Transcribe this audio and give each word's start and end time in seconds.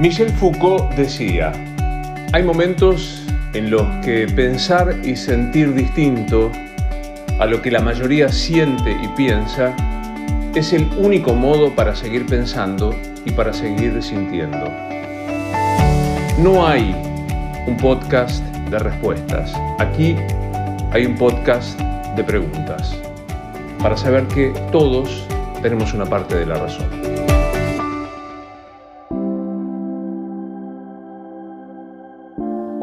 Michel 0.00 0.28
Foucault 0.30 0.92
decía, 0.96 1.52
hay 2.32 2.42
momentos 2.42 3.22
en 3.52 3.70
los 3.70 3.82
que 4.04 4.26
pensar 4.26 4.96
y 5.04 5.14
sentir 5.14 5.72
distinto 5.72 6.50
a 7.38 7.46
lo 7.46 7.62
que 7.62 7.70
la 7.70 7.80
mayoría 7.80 8.28
siente 8.28 8.90
y 8.90 9.06
piensa 9.16 9.72
es 10.56 10.72
el 10.72 10.88
único 10.98 11.32
modo 11.32 11.70
para 11.76 11.94
seguir 11.94 12.26
pensando 12.26 12.92
y 13.24 13.30
para 13.30 13.52
seguir 13.52 14.02
sintiendo. 14.02 14.68
No 16.38 16.66
hay 16.66 16.92
un 17.68 17.76
podcast 17.76 18.44
de 18.70 18.80
respuestas. 18.80 19.54
Aquí 19.78 20.16
hay 20.90 21.06
un 21.06 21.14
podcast 21.14 21.80
de 22.16 22.24
preguntas 22.24 22.96
para 23.80 23.96
saber 23.96 24.26
que 24.26 24.52
todos 24.72 25.24
tenemos 25.62 25.94
una 25.94 26.04
parte 26.04 26.34
de 26.34 26.46
la 26.46 26.56
razón. 26.56 27.23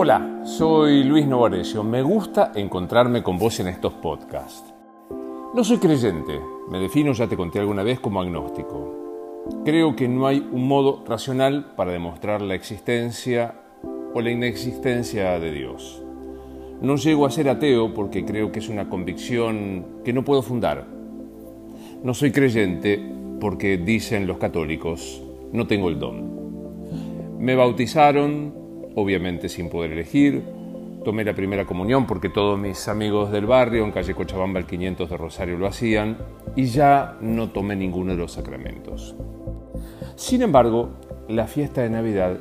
Hola, 0.00 0.42
soy 0.44 1.02
Luis 1.02 1.26
Novarecio. 1.26 1.82
Me 1.82 2.02
gusta 2.02 2.52
encontrarme 2.54 3.24
con 3.24 3.36
vos 3.36 3.58
en 3.58 3.66
estos 3.66 3.94
podcasts. 3.94 4.72
No 5.52 5.64
soy 5.64 5.78
creyente, 5.78 6.40
me 6.70 6.78
defino, 6.78 7.10
ya 7.14 7.26
te 7.26 7.36
conté 7.36 7.58
alguna 7.58 7.82
vez, 7.82 7.98
como 7.98 8.20
agnóstico. 8.20 9.42
Creo 9.64 9.96
que 9.96 10.06
no 10.06 10.28
hay 10.28 10.38
un 10.52 10.68
modo 10.68 11.02
racional 11.04 11.72
para 11.74 11.90
demostrar 11.90 12.42
la 12.42 12.54
existencia 12.54 13.56
o 14.14 14.20
la 14.20 14.30
inexistencia 14.30 15.36
de 15.40 15.50
Dios. 15.50 16.00
No 16.80 16.94
llego 16.94 17.26
a 17.26 17.32
ser 17.32 17.48
ateo 17.48 17.92
porque 17.92 18.24
creo 18.24 18.52
que 18.52 18.60
es 18.60 18.68
una 18.68 18.88
convicción 18.88 19.84
que 20.04 20.12
no 20.12 20.24
puedo 20.24 20.42
fundar. 20.42 20.86
No 22.04 22.14
soy 22.14 22.30
creyente 22.30 23.04
porque 23.40 23.76
dicen 23.78 24.28
los 24.28 24.38
católicos, 24.38 25.20
no 25.52 25.66
tengo 25.66 25.88
el 25.88 25.98
don. 25.98 27.36
Me 27.40 27.56
bautizaron, 27.56 28.67
obviamente 28.94 29.48
sin 29.48 29.68
poder 29.68 29.92
elegir. 29.92 30.42
Tomé 31.04 31.24
la 31.24 31.34
primera 31.34 31.64
comunión 31.64 32.06
porque 32.06 32.28
todos 32.28 32.58
mis 32.58 32.88
amigos 32.88 33.30
del 33.30 33.46
barrio 33.46 33.84
en 33.84 33.92
calle 33.92 34.14
Cochabamba 34.14 34.58
el 34.58 34.66
500 34.66 35.08
de 35.08 35.16
Rosario 35.16 35.56
lo 35.56 35.66
hacían 35.66 36.18
y 36.56 36.66
ya 36.66 37.16
no 37.20 37.50
tomé 37.50 37.76
ninguno 37.76 38.12
de 38.12 38.18
los 38.18 38.32
sacramentos. 38.32 39.14
Sin 40.16 40.42
embargo, 40.42 40.90
la 41.28 41.46
fiesta 41.46 41.82
de 41.82 41.90
Navidad 41.90 42.38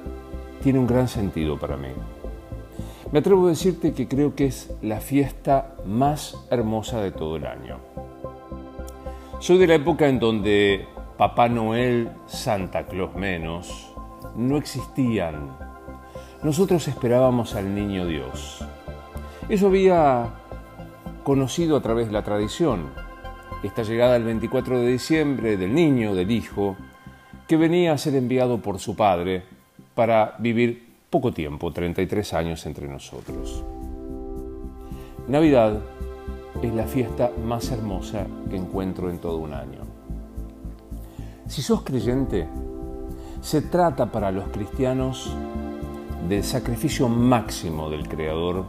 tiene 0.64 0.80
un 0.80 0.88
gran 0.88 1.08
sentido 1.08 1.60
para 1.60 1.78
mí. 1.78 1.90
Me 3.12 3.20
atrevo 3.20 3.46
a 3.46 3.50
decirte 3.50 3.94
que 3.94 4.08
creo 4.08 4.36
que 4.36 4.48
es 4.48 4.74
la 4.82 5.00
fiesta 5.00 5.76
más 5.86 6.36
hermosa 6.50 7.02
de 7.02 7.12
todo 7.12 7.38
el 7.38 7.46
año. 7.46 7.78
Soy 9.40 9.60
de 9.60 9.68
la 9.68 9.76
época 9.76 10.08
en 10.08 10.20
donde 10.20 10.86
Papá 11.18 11.48
Noel, 11.48 12.10
Santa 12.26 12.86
Claus 12.86 13.16
menos, 13.16 13.94
no 14.36 14.58
existían 14.58 15.67
nosotros 16.44 16.88
esperábamos 16.88 17.56
al 17.56 17.74
niño 17.74 18.06
Dios. 18.06 18.64
Eso 19.50 19.68
había 19.68 20.30
conocido 21.24 21.78
a 21.78 21.82
través 21.82 22.08
de 22.08 22.14
la 22.14 22.24
tradición, 22.24 22.86
esta 23.64 23.84
llegada 23.84 24.16
el 24.16 24.24
24 24.24 24.80
de 24.80 24.88
diciembre 24.88 25.58
del 25.58 25.74
niño, 25.74 26.14
del 26.16 26.32
hijo, 26.32 26.76
que 27.48 27.58
venía 27.58 27.94
a 27.94 27.98
ser 27.98 28.16
enviado 28.16 28.60
por 28.60 28.80
su 28.80 28.96
padre 28.96 29.44
para 29.96 30.36
vivir 30.38 30.88
poco 31.10 31.32
tiempo, 31.32 31.72
33 31.72 32.34
años 32.34 32.66
entre 32.66 32.88
nosotros. 32.88 33.64
Navidad 35.28 35.80
es 36.62 36.74
la 36.74 36.86
fiesta 36.86 37.32
más 37.46 37.72
hermosa 37.72 38.26
que 38.50 38.58
encuentro 38.58 39.10
en 39.10 39.20
todo 39.20 39.38
un 39.38 39.54
año. 39.54 39.80
Si 41.48 41.62
sos 41.62 41.82
creyente, 41.84 42.48
se 43.42 43.62
trata 43.62 44.12
para 44.12 44.32
los 44.32 44.50
cristianos 44.50 45.34
del 46.28 46.44
sacrificio 46.44 47.08
máximo 47.08 47.90
del 47.90 48.08
Creador 48.08 48.66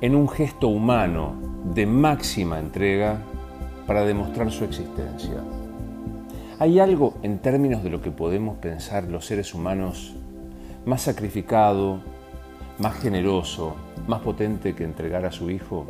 en 0.00 0.16
un 0.16 0.28
gesto 0.28 0.66
humano 0.68 1.34
de 1.72 1.86
máxima 1.86 2.58
entrega 2.58 3.18
para 3.86 4.04
demostrar 4.04 4.50
su 4.50 4.64
existencia. 4.64 5.36
¿Hay 6.58 6.80
algo 6.80 7.14
en 7.22 7.38
términos 7.38 7.84
de 7.84 7.90
lo 7.90 8.02
que 8.02 8.10
podemos 8.10 8.56
pensar 8.58 9.04
los 9.04 9.24
seres 9.24 9.54
humanos 9.54 10.14
más 10.84 11.02
sacrificado, 11.02 12.00
más 12.78 12.98
generoso, 12.98 13.76
más 14.08 14.20
potente 14.20 14.74
que 14.74 14.82
entregar 14.82 15.24
a 15.24 15.30
su 15.30 15.48
Hijo? 15.48 15.86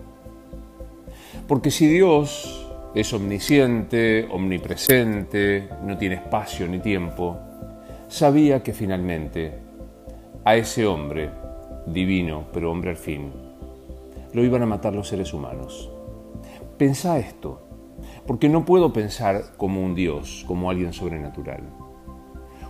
Porque 1.48 1.70
si 1.70 1.86
Dios 1.86 2.68
es 2.94 3.10
omnisciente, 3.14 4.28
omnipresente, 4.30 5.68
no 5.82 5.96
tiene 5.96 6.16
espacio 6.16 6.68
ni 6.68 6.78
tiempo, 6.78 7.38
sabía 8.08 8.62
que 8.62 8.74
finalmente 8.74 9.71
a 10.44 10.56
ese 10.56 10.86
hombre, 10.86 11.30
divino, 11.86 12.44
pero 12.52 12.70
hombre 12.70 12.90
al 12.90 12.96
fin, 12.96 13.32
lo 14.32 14.44
iban 14.44 14.62
a 14.62 14.66
matar 14.66 14.94
los 14.94 15.08
seres 15.08 15.32
humanos. 15.32 15.90
Pensá 16.78 17.18
esto, 17.18 17.60
porque 18.26 18.48
no 18.48 18.64
puedo 18.64 18.92
pensar 18.92 19.56
como 19.56 19.82
un 19.82 19.94
Dios, 19.94 20.44
como 20.48 20.70
alguien 20.70 20.92
sobrenatural. 20.92 21.62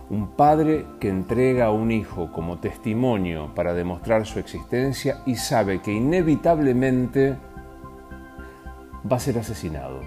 Un 0.09 0.35
padre 0.35 0.85
que 0.99 1.09
entrega 1.09 1.65
a 1.65 1.71
un 1.71 1.91
hijo 1.91 2.31
como 2.31 2.59
testimonio 2.59 3.55
para 3.55 3.73
demostrar 3.73 4.25
su 4.25 4.37
existencia 4.37 5.23
y 5.25 5.35
sabe 5.35 5.81
que 5.81 5.93
inevitablemente 5.93 7.35
va 9.11 9.15
a 9.15 9.19
ser 9.19 9.39
asesinado. 9.39 10.01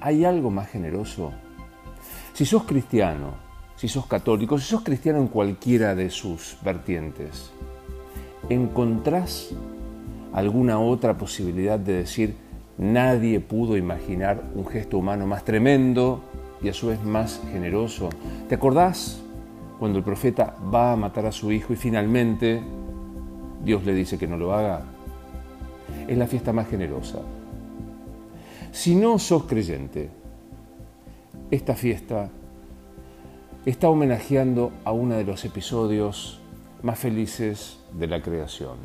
¿Hay 0.00 0.24
algo 0.24 0.50
más 0.50 0.68
generoso? 0.68 1.32
Si 2.32 2.44
sos 2.44 2.64
cristiano, 2.64 3.51
si 3.82 3.88
sos 3.88 4.06
católico, 4.06 4.60
si 4.60 4.66
sos 4.66 4.82
cristiano 4.82 5.18
en 5.18 5.26
cualquiera 5.26 5.96
de 5.96 6.08
sus 6.08 6.56
vertientes, 6.62 7.50
¿encontrás 8.48 9.50
alguna 10.32 10.78
otra 10.78 11.18
posibilidad 11.18 11.80
de 11.80 11.94
decir 11.94 12.36
nadie 12.78 13.40
pudo 13.40 13.76
imaginar 13.76 14.40
un 14.54 14.68
gesto 14.68 14.98
humano 14.98 15.26
más 15.26 15.44
tremendo 15.44 16.22
y 16.62 16.68
a 16.68 16.72
su 16.72 16.86
vez 16.86 17.02
más 17.02 17.40
generoso? 17.50 18.08
¿Te 18.48 18.54
acordás 18.54 19.20
cuando 19.80 19.98
el 19.98 20.04
profeta 20.04 20.54
va 20.72 20.92
a 20.92 20.96
matar 20.96 21.26
a 21.26 21.32
su 21.32 21.50
hijo 21.50 21.72
y 21.72 21.76
finalmente 21.76 22.62
Dios 23.64 23.84
le 23.84 23.94
dice 23.94 24.16
que 24.16 24.28
no 24.28 24.36
lo 24.36 24.54
haga? 24.54 24.84
Es 26.06 26.16
la 26.16 26.28
fiesta 26.28 26.52
más 26.52 26.68
generosa. 26.68 27.18
Si 28.70 28.94
no 28.94 29.18
sos 29.18 29.42
creyente, 29.42 30.08
esta 31.50 31.74
fiesta 31.74 32.30
está 33.64 33.88
homenajeando 33.88 34.72
a 34.84 34.90
uno 34.90 35.14
de 35.14 35.24
los 35.24 35.44
episodios 35.44 36.40
más 36.82 36.98
felices 36.98 37.78
de 37.92 38.08
la 38.08 38.20
creación. 38.20 38.76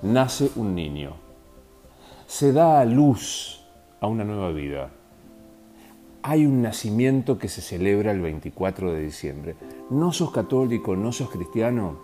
Nace 0.00 0.50
un 0.56 0.74
niño, 0.74 1.12
se 2.26 2.52
da 2.52 2.80
a 2.80 2.86
luz 2.86 3.66
a 4.00 4.06
una 4.06 4.24
nueva 4.24 4.50
vida. 4.50 4.90
Hay 6.22 6.46
un 6.46 6.62
nacimiento 6.62 7.38
que 7.38 7.48
se 7.48 7.60
celebra 7.60 8.12
el 8.12 8.20
24 8.20 8.92
de 8.92 9.02
diciembre. 9.02 9.56
No 9.90 10.10
sos 10.10 10.32
católico, 10.32 10.96
no 10.96 11.12
sos 11.12 11.28
cristiano. 11.28 11.98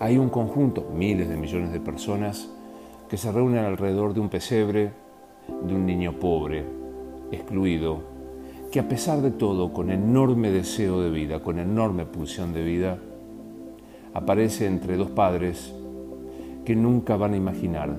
Hay 0.00 0.18
un 0.18 0.28
conjunto, 0.28 0.90
miles 0.92 1.28
de 1.28 1.36
millones 1.36 1.72
de 1.72 1.80
personas, 1.80 2.50
que 3.08 3.16
se 3.16 3.30
reúnen 3.30 3.64
alrededor 3.64 4.12
de 4.12 4.20
un 4.20 4.28
pesebre 4.28 4.92
de 5.62 5.74
un 5.74 5.86
niño 5.86 6.18
pobre, 6.18 6.64
excluido, 7.30 8.09
que 8.70 8.78
a 8.78 8.88
pesar 8.88 9.20
de 9.20 9.32
todo, 9.32 9.72
con 9.72 9.90
enorme 9.90 10.50
deseo 10.50 11.00
de 11.00 11.10
vida, 11.10 11.40
con 11.42 11.58
enorme 11.58 12.06
pulsión 12.06 12.52
de 12.52 12.62
vida, 12.62 12.98
aparece 14.14 14.66
entre 14.66 14.96
dos 14.96 15.10
padres 15.10 15.74
que 16.64 16.76
nunca 16.76 17.16
van 17.16 17.34
a 17.34 17.36
imaginar 17.36 17.96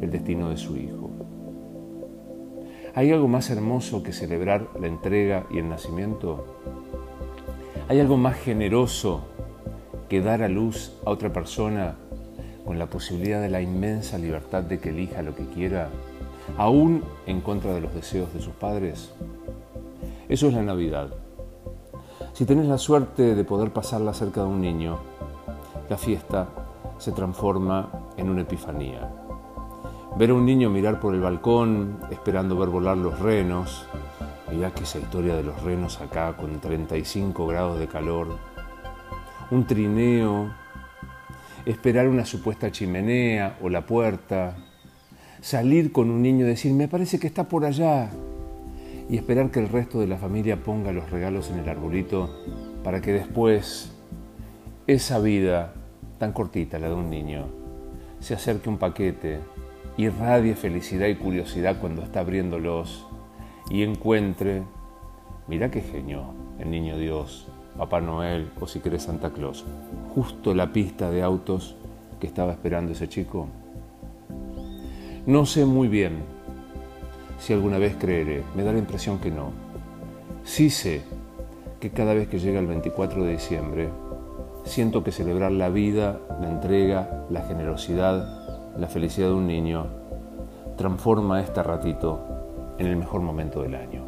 el 0.00 0.10
destino 0.10 0.48
de 0.48 0.56
su 0.56 0.76
hijo. 0.76 1.10
¿Hay 2.94 3.10
algo 3.10 3.28
más 3.28 3.50
hermoso 3.50 4.02
que 4.02 4.12
celebrar 4.12 4.68
la 4.80 4.86
entrega 4.86 5.46
y 5.50 5.58
el 5.58 5.68
nacimiento? 5.68 6.46
¿Hay 7.88 8.00
algo 8.00 8.16
más 8.16 8.36
generoso 8.36 9.24
que 10.08 10.22
dar 10.22 10.42
a 10.42 10.48
luz 10.48 10.96
a 11.04 11.10
otra 11.10 11.32
persona 11.32 11.96
con 12.64 12.78
la 12.78 12.86
posibilidad 12.86 13.42
de 13.42 13.50
la 13.50 13.60
inmensa 13.60 14.16
libertad 14.16 14.62
de 14.62 14.78
que 14.78 14.88
elija 14.88 15.22
lo 15.22 15.34
que 15.34 15.44
quiera, 15.46 15.90
aún 16.56 17.02
en 17.26 17.42
contra 17.42 17.74
de 17.74 17.82
los 17.82 17.94
deseos 17.94 18.32
de 18.32 18.40
sus 18.40 18.54
padres? 18.54 19.12
Eso 20.28 20.48
es 20.48 20.54
la 20.54 20.62
Navidad. 20.62 21.10
Si 22.32 22.46
tenés 22.46 22.66
la 22.66 22.78
suerte 22.78 23.34
de 23.34 23.44
poder 23.44 23.72
pasarla 23.72 24.14
cerca 24.14 24.40
de 24.40 24.46
un 24.46 24.60
niño, 24.60 24.98
la 25.90 25.98
fiesta 25.98 26.48
se 26.96 27.12
transforma 27.12 27.90
en 28.16 28.30
una 28.30 28.40
epifanía. 28.40 29.12
Ver 30.16 30.30
a 30.30 30.34
un 30.34 30.46
niño 30.46 30.70
mirar 30.70 30.98
por 30.98 31.14
el 31.14 31.20
balcón 31.20 31.98
esperando 32.10 32.56
ver 32.56 32.70
volar 32.70 32.96
los 32.96 33.18
renos, 33.18 33.84
mirá 34.50 34.70
que 34.72 34.84
esa 34.84 34.98
historia 34.98 35.36
de 35.36 35.42
los 35.42 35.62
renos 35.62 36.00
acá 36.00 36.34
con 36.36 36.58
35 36.58 37.46
grados 37.46 37.78
de 37.78 37.86
calor, 37.86 38.28
un 39.50 39.66
trineo, 39.66 40.54
esperar 41.66 42.08
una 42.08 42.24
supuesta 42.24 42.72
chimenea 42.72 43.58
o 43.60 43.68
la 43.68 43.84
puerta, 43.84 44.56
salir 45.42 45.92
con 45.92 46.10
un 46.10 46.22
niño 46.22 46.46
y 46.46 46.48
decir, 46.48 46.72
me 46.72 46.88
parece 46.88 47.18
que 47.18 47.26
está 47.26 47.44
por 47.44 47.66
allá, 47.66 48.10
y 49.08 49.16
esperar 49.16 49.50
que 49.50 49.60
el 49.60 49.68
resto 49.68 50.00
de 50.00 50.06
la 50.06 50.16
familia 50.16 50.62
ponga 50.62 50.92
los 50.92 51.10
regalos 51.10 51.50
en 51.50 51.58
el 51.58 51.68
arbolito 51.68 52.30
para 52.82 53.00
que 53.00 53.12
después 53.12 53.92
esa 54.86 55.18
vida 55.18 55.74
tan 56.18 56.32
cortita, 56.32 56.78
la 56.78 56.88
de 56.88 56.94
un 56.94 57.10
niño, 57.10 57.46
se 58.20 58.34
acerque 58.34 58.68
un 58.68 58.78
paquete, 58.78 59.40
irradie 59.96 60.54
felicidad 60.54 61.06
y 61.08 61.16
curiosidad 61.16 61.78
cuando 61.80 62.02
está 62.02 62.20
abriéndolos 62.20 63.06
y 63.70 63.82
encuentre, 63.82 64.62
mira 65.48 65.70
qué 65.70 65.80
genio, 65.80 66.24
el 66.58 66.70
niño 66.70 66.96
Dios, 66.98 67.48
Papá 67.76 68.00
Noel 68.00 68.50
o 68.60 68.66
si 68.66 68.80
querés 68.80 69.02
Santa 69.02 69.30
Claus, 69.30 69.64
justo 70.14 70.54
la 70.54 70.72
pista 70.72 71.10
de 71.10 71.22
autos 71.22 71.76
que 72.20 72.26
estaba 72.26 72.52
esperando 72.52 72.92
ese 72.92 73.08
chico. 73.08 73.48
No 75.26 75.44
sé 75.46 75.64
muy 75.64 75.88
bien 75.88 76.33
si 77.44 77.52
alguna 77.52 77.76
vez 77.76 77.94
creeré, 77.96 78.42
me 78.56 78.62
da 78.62 78.72
la 78.72 78.78
impresión 78.78 79.18
que 79.18 79.30
no. 79.30 79.50
Sí 80.44 80.70
sé 80.70 81.02
que 81.78 81.90
cada 81.90 82.14
vez 82.14 82.26
que 82.26 82.38
llega 82.38 82.58
el 82.58 82.66
24 82.66 83.22
de 83.22 83.32
diciembre, 83.32 83.90
siento 84.64 85.04
que 85.04 85.12
celebrar 85.12 85.52
la 85.52 85.68
vida, 85.68 86.20
la 86.40 86.48
entrega, 86.48 87.26
la 87.28 87.42
generosidad, 87.42 88.78
la 88.78 88.86
felicidad 88.86 89.28
de 89.28 89.34
un 89.34 89.46
niño, 89.46 89.84
transforma 90.78 91.42
este 91.42 91.62
ratito 91.62 92.18
en 92.78 92.86
el 92.86 92.96
mejor 92.96 93.20
momento 93.20 93.60
del 93.60 93.74
año. 93.74 94.04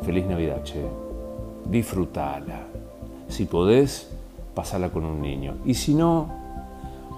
Feliz 0.00 0.24
Navidad, 0.24 0.62
che. 0.62 0.86
Disfrutala. 1.68 2.60
Si 3.28 3.44
podés, 3.44 4.10
pasala 4.54 4.88
con 4.88 5.04
un 5.04 5.20
niño. 5.20 5.56
Y 5.66 5.74
si 5.74 5.94
no, 5.94 6.30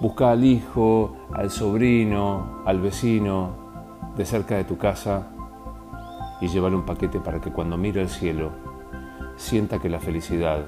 busca 0.00 0.32
al 0.32 0.44
hijo, 0.44 1.14
al 1.32 1.50
sobrino, 1.50 2.62
al 2.66 2.80
vecino 2.80 3.67
de 4.18 4.26
cerca 4.26 4.56
de 4.56 4.64
tu 4.64 4.76
casa 4.76 5.28
y 6.40 6.48
llévale 6.48 6.74
un 6.74 6.84
paquete 6.84 7.20
para 7.20 7.40
que 7.40 7.52
cuando 7.52 7.76
mire 7.76 8.02
el 8.02 8.08
cielo 8.08 8.50
sienta 9.36 9.78
que 9.78 9.88
la 9.88 10.00
felicidad 10.00 10.66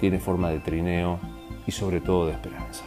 tiene 0.00 0.18
forma 0.18 0.50
de 0.50 0.58
trineo 0.58 1.20
y 1.64 1.70
sobre 1.70 2.00
todo 2.00 2.26
de 2.26 2.32
esperanza. 2.32 2.84